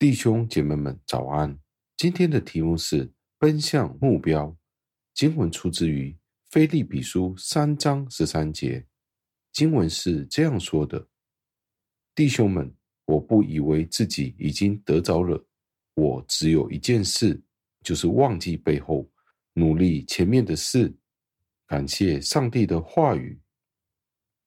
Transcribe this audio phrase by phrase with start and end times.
[0.00, 1.58] 弟兄姐妹们，早安！
[1.94, 4.56] 今天的题目是奔向目标。
[5.12, 6.16] 经文出自于
[6.48, 8.86] 腓立比书三章十三节。
[9.52, 11.06] 经文是这样说的
[12.16, 12.74] ：“弟兄们，
[13.04, 15.46] 我不以为自己已经得着了，
[15.92, 17.38] 我只有一件事，
[17.82, 19.06] 就是忘记背后，
[19.52, 20.96] 努力前面的事。
[21.66, 23.38] 感谢上帝的话语。”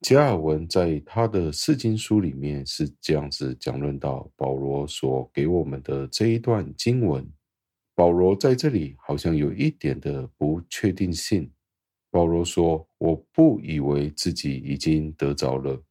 [0.03, 7.25] 加尔文在他的释经书里面是这样子讲论到保罗所给我们的这一段经文。
[7.95, 11.49] 保罗在这里好像有一点的不确定性。
[12.11, 15.81] 保罗说：“我不以为自己已经得着了，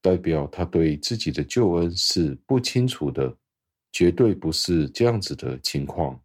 [0.00, 3.36] 代表他对自己的救恩是不清楚的，
[3.90, 6.20] 绝对不是这样子的情况。”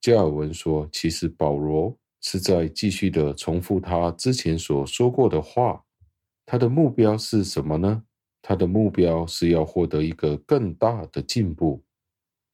[0.00, 5.82] 加尔文说：“其实保罗是在继续的重复他之前所说过的话。”
[6.50, 8.02] 他的目标是什么呢？
[8.40, 11.84] 他的目标是要获得一个更大的进步。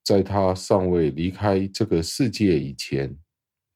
[0.02, 3.16] 在他尚未离开这个世界以前，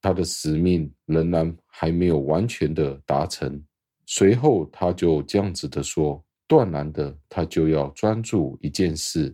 [0.03, 3.63] 他的使命仍然还没有完全的达成。
[4.07, 9.33] 随后，他就这样子的说：“断然的，他就要专注一件事，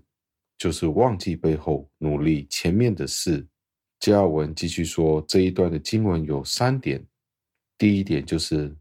[0.58, 3.46] 就是忘记背后，努力前面的事。”
[4.00, 7.02] 加尔文继续说，这一段的经文有三点。
[7.78, 8.76] 第一点就是。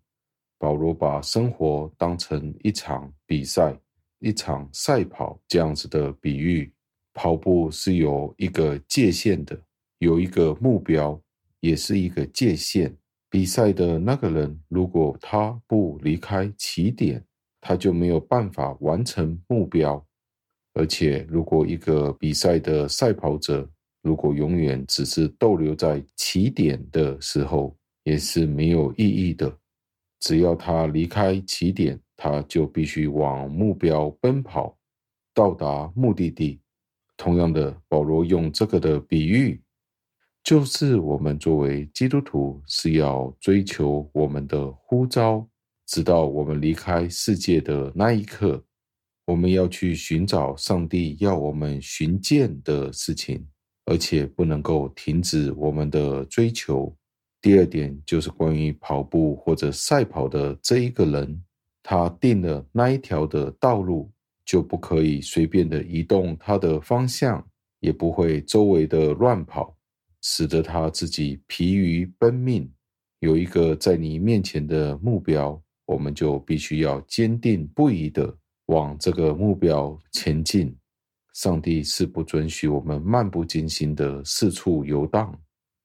[0.64, 3.78] 保罗把生活当成一场比赛，
[4.20, 6.72] 一场赛跑这样子的比喻。
[7.14, 9.60] 跑步是有一个界限的，
[9.98, 11.22] 有一个目标，
[11.60, 12.96] 也是一个界限。
[13.30, 17.22] 比赛的那个人，如果他不离开起点，
[17.60, 20.02] 他就没有办法完成目标。
[20.76, 23.70] 而且，如果一个比赛的赛跑者，
[24.02, 29.54] 如果永远只是逗留在起点的时候，也是没有意义的。
[30.24, 34.78] 只要他离开起点，他就必须往目标奔跑，
[35.34, 36.62] 到达目的地。
[37.18, 39.62] 同样的，保罗用这个的比喻，
[40.42, 45.46] 就是我们作为基督徒是要追求我们的呼召，
[45.88, 48.64] 直到我们离开世界的那一刻，
[49.26, 53.46] 我们要去寻找上帝要我们寻见的事情，
[53.84, 56.96] 而且不能够停止我们的追求。
[57.44, 61.44] 第二点就是关于跑步或者赛跑的这一个人，
[61.84, 64.10] 他定了那一条的道路，
[64.46, 67.46] 就不可以随便的移动他的方向，
[67.82, 69.76] 也不会周围的乱跑，
[70.22, 72.72] 使得他自己疲于奔命。
[73.20, 78.34] 有一个在你面前的目标，我们就必须要坚定不移的
[78.68, 80.74] 往这个目标前进。
[81.34, 85.38] 上帝是不准许我们漫不经心的四处游荡。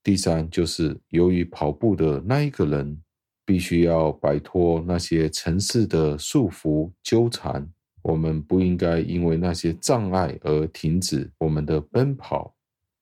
[0.08, 2.98] 第三，就是由于跑步的那一个人，
[3.44, 7.70] 必须要摆脱那些城市的束缚纠缠。
[8.00, 12.56] 我们不应该因为那些障碍而停止我们的奔跑。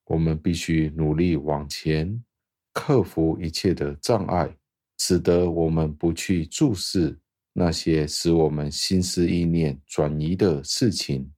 [0.06, 2.21] 我们必须努力往前，
[2.72, 4.56] 克服一切的障碍，
[4.99, 7.17] 使得我们不去注视
[7.53, 11.31] 那些使我们心思意念转移的事情。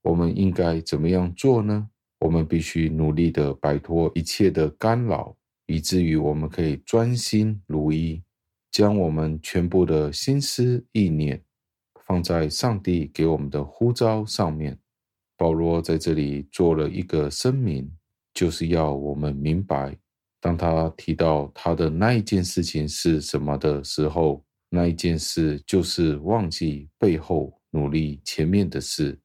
[0.00, 1.89] 我们应该怎么样做呢？
[2.20, 5.36] 我们必须努力地摆脱一切的干扰，
[5.66, 8.22] 以至于我们可以专心如一，
[8.70, 11.42] 将我们全部的心思意念
[12.04, 14.78] 放在上帝给我们的呼召上面。
[15.36, 17.90] 保罗在这里做了一个声明，
[18.34, 19.96] 就是要我们明白，
[20.38, 29.18] 当他提到他的那一件事情是什么的时候，那一件事就是忘记背后，努力前面的事，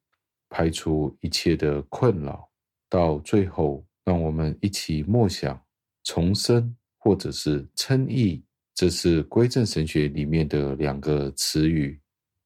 [0.48, 2.50] 排除一切的困扰。
[2.96, 5.62] 到最后，让我们一起默想
[6.06, 8.42] 重生，或者是称义，
[8.74, 12.00] 这是归正神学里面的两个词语，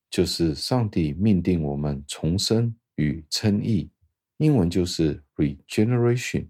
[0.09, 3.91] 就是上帝命定我们重生与称义，
[4.37, 6.47] 英文就是 regeneration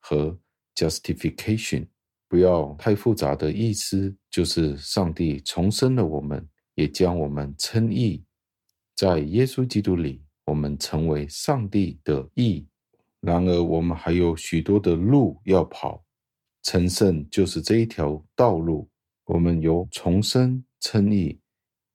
[0.00, 0.34] 和
[0.74, 1.86] justification，
[2.26, 8.24] 不要太复杂的意思，就是上帝重生了我们，也将我们称义，
[8.96, 12.66] 在耶稣基督里，我们成为上帝的义。
[13.24, 16.04] 然而，我们还有许多的路要跑，
[16.62, 18.90] 成圣就是这一条道路。
[19.24, 21.40] 我们由重生称义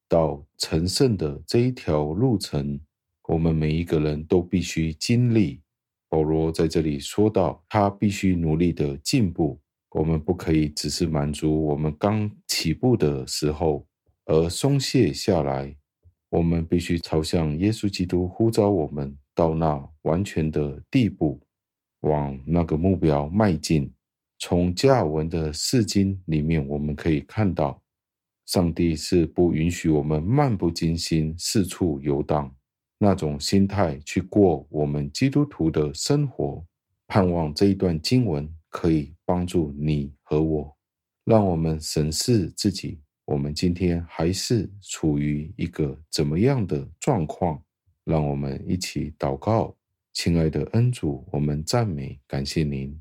[0.07, 2.79] 到成圣的这一条路程，
[3.27, 5.61] 我们每一个人都必须经历。
[6.09, 9.61] 保罗在这里说到，他必须努力的进步。
[9.91, 13.87] 我们不可以只是满足我们刚起步的时候
[14.25, 15.75] 而松懈下来。
[16.31, 19.15] 我们必须朝向耶稣基督呼召我们。
[19.39, 21.39] 到那完全的地步，
[22.01, 23.89] 往那个目标迈进。
[24.37, 27.81] 从加尔文的释经里面，我们可以看到，
[28.47, 32.53] 上帝是不允许我们漫不经心四处游荡。
[32.97, 36.61] 那种心态去过我们基督徒的生活。
[37.07, 40.77] 盼望这一段经文可以帮助你和我，
[41.23, 47.63] 让我们审视自己，我们今天还是处于一个怎么样的状况？
[48.05, 49.75] 让我们一起祷告，
[50.13, 52.99] 亲爱的恩主，我们赞美感谢您。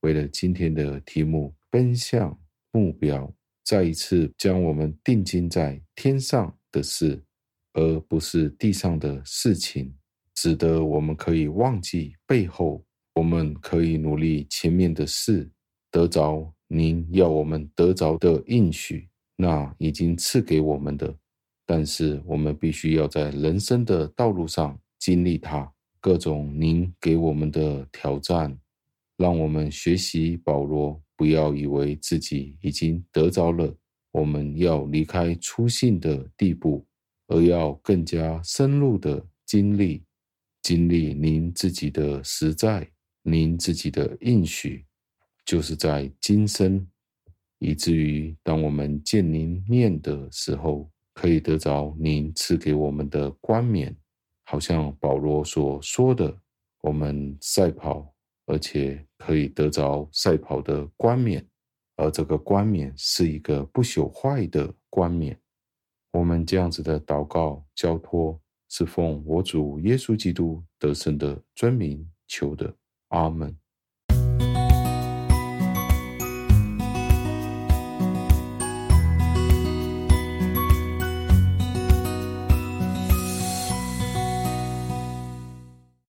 [0.00, 2.38] 为了今天的题目，奔向
[2.72, 3.32] 目标，
[3.64, 7.22] 再一次将我们定睛在天上的事，
[7.74, 9.94] 而不是地上的事情，
[10.36, 12.84] 使得我们可以忘记背后。
[13.14, 15.50] 我们可以努力前面的事，
[15.90, 21.14] 得着您要我们得着的应许，那已经赐给我们的。
[21.72, 28.58] 但是我们必须要在人生的道路上经历它，各种您给我们的挑战，
[29.16, 33.72] 让我们学习保罗，不要以为自己已经得着了，
[34.10, 36.84] 我们要离开初信的地步，
[37.28, 40.02] 而要更加深入的经历，
[40.62, 42.90] 经历您自己的实在。
[43.22, 44.84] 您自己的应许，
[45.44, 46.84] 就是在今生，
[47.60, 50.90] 以至于当我们见您面的时候，
[51.20, 53.94] 可以得着您赐给我们的冠冕。
[54.44, 56.34] 好像保罗所说的，
[56.80, 58.10] 我们赛跑，
[58.46, 61.46] 而且可以得着赛跑的冠冕，
[61.96, 65.38] 而这个冠冕是一个不朽坏的冠冕。
[66.12, 68.40] 我们这样子的祷告交托，
[68.70, 72.74] 是奉我主耶稣基督得胜的尊名求的。
[73.08, 73.59] 阿门。